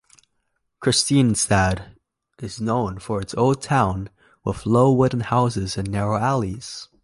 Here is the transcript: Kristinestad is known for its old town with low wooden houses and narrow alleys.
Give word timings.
Kristinestad 0.81 1.91
is 2.41 2.59
known 2.59 2.97
for 2.97 3.21
its 3.21 3.35
old 3.35 3.61
town 3.61 4.09
with 4.43 4.65
low 4.65 4.91
wooden 4.91 5.19
houses 5.19 5.77
and 5.77 5.91
narrow 5.91 6.17
alleys. 6.17 6.87